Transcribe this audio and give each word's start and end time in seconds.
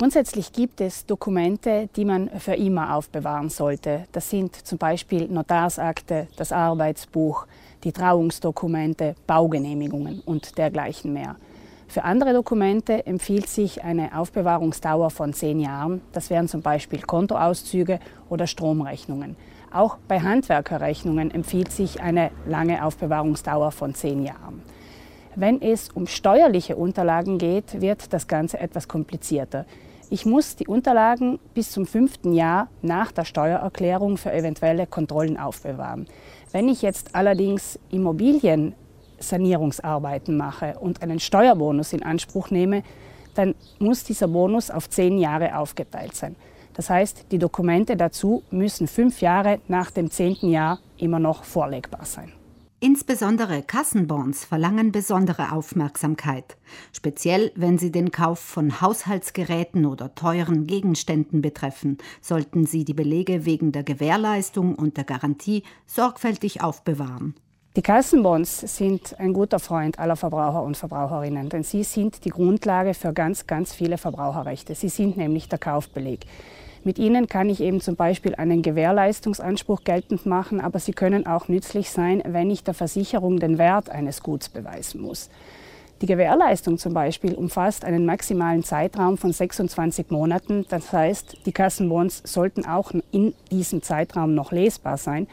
Grundsätzlich 0.00 0.54
gibt 0.54 0.80
es 0.80 1.04
Dokumente, 1.04 1.90
die 1.94 2.06
man 2.06 2.30
für 2.40 2.54
immer 2.54 2.94
aufbewahren 2.96 3.50
sollte. 3.50 4.06
Das 4.12 4.30
sind 4.30 4.56
zum 4.56 4.78
Beispiel 4.78 5.28
Notarsakte, 5.28 6.26
das 6.36 6.52
Arbeitsbuch, 6.52 7.46
die 7.84 7.92
Trauungsdokumente, 7.92 9.14
Baugenehmigungen 9.26 10.22
und 10.24 10.56
dergleichen 10.56 11.12
mehr. 11.12 11.36
Für 11.86 12.04
andere 12.04 12.32
Dokumente 12.32 13.04
empfiehlt 13.04 13.46
sich 13.46 13.84
eine 13.84 14.18
Aufbewahrungsdauer 14.18 15.10
von 15.10 15.34
zehn 15.34 15.60
Jahren. 15.60 16.00
Das 16.12 16.30
wären 16.30 16.48
zum 16.48 16.62
Beispiel 16.62 17.02
Kontoauszüge 17.02 18.00
oder 18.30 18.46
Stromrechnungen. 18.46 19.36
Auch 19.70 19.98
bei 20.08 20.18
Handwerkerrechnungen 20.18 21.30
empfiehlt 21.30 21.72
sich 21.72 22.00
eine 22.00 22.30
lange 22.46 22.86
Aufbewahrungsdauer 22.86 23.70
von 23.70 23.94
zehn 23.94 24.24
Jahren. 24.24 24.62
Wenn 25.36 25.62
es 25.62 25.90
um 25.90 26.08
steuerliche 26.08 26.76
Unterlagen 26.76 27.38
geht, 27.38 27.80
wird 27.80 28.12
das 28.12 28.26
Ganze 28.26 28.58
etwas 28.58 28.88
komplizierter. 28.88 29.64
Ich 30.12 30.26
muss 30.26 30.56
die 30.56 30.66
Unterlagen 30.66 31.38
bis 31.54 31.70
zum 31.70 31.86
fünften 31.86 32.32
Jahr 32.32 32.66
nach 32.82 33.12
der 33.12 33.24
Steuererklärung 33.24 34.16
für 34.16 34.32
eventuelle 34.32 34.88
Kontrollen 34.88 35.36
aufbewahren. 35.36 36.08
Wenn 36.50 36.68
ich 36.68 36.82
jetzt 36.82 37.14
allerdings 37.14 37.78
Immobiliensanierungsarbeiten 37.90 40.36
mache 40.36 40.76
und 40.80 41.00
einen 41.00 41.20
Steuerbonus 41.20 41.92
in 41.92 42.02
Anspruch 42.02 42.50
nehme, 42.50 42.82
dann 43.36 43.54
muss 43.78 44.02
dieser 44.02 44.26
Bonus 44.26 44.72
auf 44.72 44.90
zehn 44.90 45.16
Jahre 45.16 45.56
aufgeteilt 45.56 46.16
sein. 46.16 46.34
Das 46.74 46.90
heißt, 46.90 47.26
die 47.30 47.38
Dokumente 47.38 47.96
dazu 47.96 48.42
müssen 48.50 48.88
fünf 48.88 49.20
Jahre 49.20 49.60
nach 49.68 49.92
dem 49.92 50.10
zehnten 50.10 50.50
Jahr 50.50 50.80
immer 50.96 51.20
noch 51.20 51.44
vorlegbar 51.44 52.04
sein. 52.04 52.32
Insbesondere 52.82 53.62
Kassenbonds 53.62 54.46
verlangen 54.46 54.90
besondere 54.90 55.52
Aufmerksamkeit, 55.52 56.56
speziell 56.94 57.52
wenn 57.54 57.76
sie 57.76 57.92
den 57.92 58.10
Kauf 58.10 58.38
von 58.38 58.80
Haushaltsgeräten 58.80 59.84
oder 59.84 60.14
teuren 60.14 60.66
Gegenständen 60.66 61.42
betreffen, 61.42 61.98
sollten 62.22 62.64
Sie 62.64 62.86
die 62.86 62.94
Belege 62.94 63.44
wegen 63.44 63.72
der 63.72 63.82
Gewährleistung 63.82 64.76
und 64.76 64.96
der 64.96 65.04
Garantie 65.04 65.62
sorgfältig 65.84 66.62
aufbewahren. 66.62 67.34
Die 67.76 67.82
Kassenbonds 67.82 68.60
sind 68.78 69.14
ein 69.20 69.34
guter 69.34 69.58
Freund 69.58 69.98
aller 69.98 70.16
Verbraucher 70.16 70.62
und 70.62 70.78
Verbraucherinnen, 70.78 71.50
denn 71.50 71.62
sie 71.62 71.84
sind 71.84 72.24
die 72.24 72.30
Grundlage 72.30 72.94
für 72.94 73.12
ganz, 73.12 73.46
ganz 73.46 73.74
viele 73.74 73.98
Verbraucherrechte. 73.98 74.74
Sie 74.74 74.88
sind 74.88 75.18
nämlich 75.18 75.50
der 75.50 75.58
Kaufbeleg. 75.58 76.24
Mit 76.82 76.98
ihnen 76.98 77.26
kann 77.26 77.50
ich 77.50 77.60
eben 77.60 77.80
zum 77.80 77.96
Beispiel 77.96 78.34
einen 78.34 78.62
Gewährleistungsanspruch 78.62 79.84
geltend 79.84 80.24
machen, 80.24 80.60
aber 80.60 80.78
sie 80.78 80.92
können 80.92 81.26
auch 81.26 81.48
nützlich 81.48 81.90
sein, 81.90 82.22
wenn 82.26 82.50
ich 82.50 82.64
der 82.64 82.72
Versicherung 82.72 83.38
den 83.38 83.58
Wert 83.58 83.90
eines 83.90 84.22
Guts 84.22 84.48
beweisen 84.48 85.02
muss. 85.02 85.28
Die 86.00 86.06
Gewährleistung 86.06 86.78
zum 86.78 86.94
Beispiel 86.94 87.34
umfasst 87.34 87.84
einen 87.84 88.06
maximalen 88.06 88.64
Zeitraum 88.64 89.18
von 89.18 89.32
26 89.32 90.10
Monaten. 90.10 90.64
Das 90.70 90.94
heißt, 90.94 91.44
die 91.44 91.52
Kassenbons 91.52 92.22
sollten 92.24 92.64
auch 92.64 92.92
in 93.10 93.34
diesem 93.50 93.82
Zeitraum 93.82 94.34
noch 94.34 94.50
lesbar 94.50 94.96
sein. 94.96 95.26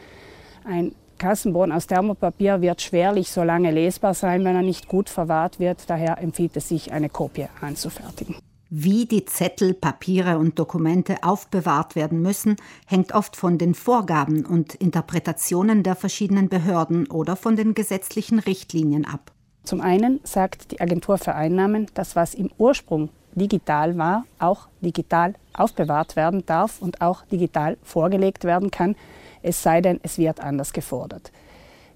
Ein 0.64 0.92
Kassenbon 1.16 1.72
aus 1.72 1.86
Thermopapier 1.86 2.60
wird 2.60 2.82
schwerlich 2.82 3.30
so 3.30 3.42
lange 3.42 3.70
lesbar 3.70 4.12
sein, 4.12 4.44
wenn 4.44 4.56
er 4.56 4.62
nicht 4.62 4.88
gut 4.88 5.08
verwahrt 5.08 5.58
wird. 5.58 5.88
Daher 5.88 6.18
empfiehlt 6.18 6.56
es 6.58 6.68
sich, 6.68 6.92
eine 6.92 7.08
Kopie 7.08 7.46
anzufertigen. 7.62 8.36
Wie 8.70 9.06
die 9.06 9.24
Zettel, 9.24 9.72
Papiere 9.72 10.36
und 10.36 10.58
Dokumente 10.58 11.22
aufbewahrt 11.22 11.96
werden 11.96 12.20
müssen, 12.20 12.56
hängt 12.86 13.14
oft 13.14 13.34
von 13.34 13.56
den 13.56 13.74
Vorgaben 13.74 14.44
und 14.44 14.74
Interpretationen 14.74 15.82
der 15.82 15.96
verschiedenen 15.96 16.50
Behörden 16.50 17.06
oder 17.06 17.34
von 17.34 17.56
den 17.56 17.72
gesetzlichen 17.72 18.38
Richtlinien 18.38 19.06
ab. 19.06 19.32
Zum 19.64 19.80
einen 19.80 20.20
sagt 20.22 20.70
die 20.70 20.82
Agentur 20.82 21.16
für 21.16 21.34
Einnahmen, 21.34 21.86
dass 21.94 22.14
was 22.14 22.34
im 22.34 22.50
Ursprung 22.58 23.08
digital 23.34 23.96
war, 23.96 24.26
auch 24.38 24.68
digital 24.82 25.34
aufbewahrt 25.54 26.14
werden 26.14 26.44
darf 26.44 26.82
und 26.82 27.00
auch 27.00 27.24
digital 27.26 27.78
vorgelegt 27.82 28.44
werden 28.44 28.70
kann, 28.70 28.96
es 29.42 29.62
sei 29.62 29.80
denn, 29.80 29.98
es 30.02 30.18
wird 30.18 30.40
anders 30.40 30.74
gefordert. 30.74 31.32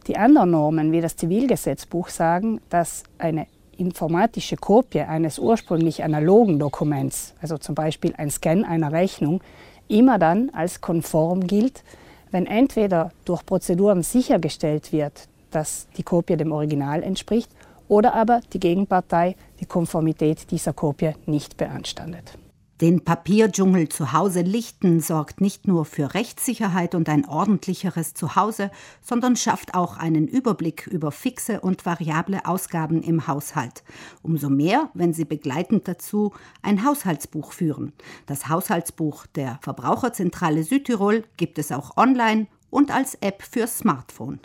Die 0.06 0.16
anderen 0.16 0.52
Normen 0.52 0.90
wie 0.90 1.02
das 1.02 1.16
Zivilgesetzbuch 1.16 2.08
sagen, 2.08 2.62
dass 2.70 3.02
eine 3.18 3.46
informatische 3.76 4.56
Kopie 4.56 5.00
eines 5.00 5.38
ursprünglich 5.38 6.04
analogen 6.04 6.58
Dokuments, 6.58 7.34
also 7.40 7.58
zum 7.58 7.74
Beispiel 7.74 8.14
ein 8.16 8.30
Scan 8.30 8.64
einer 8.64 8.92
Rechnung, 8.92 9.40
immer 9.88 10.18
dann 10.18 10.50
als 10.50 10.80
konform 10.80 11.46
gilt, 11.46 11.82
wenn 12.30 12.46
entweder 12.46 13.12
durch 13.24 13.44
Prozeduren 13.44 14.02
sichergestellt 14.02 14.92
wird, 14.92 15.28
dass 15.50 15.86
die 15.96 16.02
Kopie 16.02 16.36
dem 16.36 16.52
Original 16.52 17.02
entspricht, 17.02 17.50
oder 17.88 18.14
aber 18.14 18.40
die 18.52 18.60
Gegenpartei 18.60 19.36
die 19.60 19.66
Konformität 19.66 20.50
dieser 20.50 20.72
Kopie 20.72 21.12
nicht 21.26 21.58
beanstandet. 21.58 22.38
Den 22.82 23.04
Papierdschungel 23.04 23.88
zu 23.90 24.12
Hause 24.12 24.40
lichten 24.40 24.98
sorgt 24.98 25.40
nicht 25.40 25.68
nur 25.68 25.84
für 25.84 26.14
Rechtssicherheit 26.14 26.96
und 26.96 27.08
ein 27.08 27.24
ordentlicheres 27.28 28.12
Zuhause, 28.14 28.72
sondern 29.00 29.36
schafft 29.36 29.74
auch 29.74 29.98
einen 29.98 30.26
Überblick 30.26 30.88
über 30.88 31.12
fixe 31.12 31.60
und 31.60 31.86
variable 31.86 32.44
Ausgaben 32.44 33.00
im 33.00 33.28
Haushalt. 33.28 33.84
Umso 34.22 34.50
mehr, 34.50 34.90
wenn 34.94 35.12
Sie 35.12 35.24
begleitend 35.24 35.86
dazu 35.86 36.32
ein 36.60 36.84
Haushaltsbuch 36.84 37.52
führen. 37.52 37.92
Das 38.26 38.48
Haushaltsbuch 38.48 39.26
der 39.26 39.60
Verbraucherzentrale 39.62 40.64
Südtirol 40.64 41.22
gibt 41.36 41.60
es 41.60 41.70
auch 41.70 41.96
online 41.96 42.48
und 42.68 42.90
als 42.90 43.14
App 43.20 43.44
fürs 43.44 43.78
Smartphone. 43.78 44.40